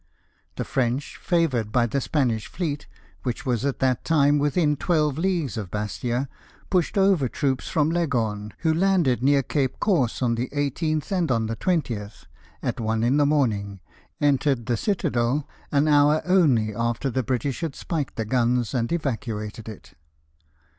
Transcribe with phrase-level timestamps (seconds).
[0.55, 2.87] The French, favoured by the Spanish fleet,
[3.21, 6.27] which was at that time within twelve leagues of Bastia,
[6.71, 11.45] pushed over troops from Leghorn, who landed near Cape Corse on the 18th, and on
[11.45, 12.25] the 20th,
[12.63, 13.79] at one in the morning,
[14.19, 19.69] entered the citadel, an hour only after the British had spiked the guns and evacuated
[19.69, 19.93] it.